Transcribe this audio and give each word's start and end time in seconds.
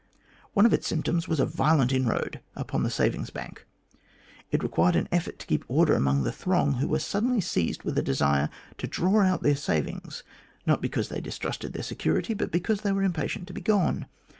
One 0.55 0.65
of 0.65 0.73
its 0.73 0.87
symptoms 0.87 1.27
was 1.27 1.39
a 1.39 1.45
violent 1.45 1.93
inroad 1.93 2.39
upon 2.55 2.81
the 2.81 2.89
savings 2.89 3.29
bank. 3.29 3.67
It 4.49 4.63
required 4.63 4.95
an 4.95 5.07
effort 5.11 5.37
to 5.37 5.45
keep 5.45 5.63
order 5.67 5.93
among 5.93 6.23
the 6.23 6.31
throng 6.31 6.71
who 6.77 6.87
were 6.87 6.97
suddenly 6.97 7.39
seized 7.39 7.83
with 7.83 7.95
a 7.99 8.01
desire 8.01 8.49
to 8.79 8.87
draw 8.87 9.21
out 9.21 9.43
their 9.43 9.55
savings, 9.55 10.23
not 10.65 10.81
because 10.81 11.09
they 11.09 11.21
distrusted 11.21 11.73
the 11.73 11.83
security, 11.83 12.33
but 12.33 12.51
because 12.51 12.81
they 12.81 12.91
were 12.91 13.03
impatient 13.03 13.45
to 13.49 13.53
be 13.53 13.61
gone. 13.61 14.07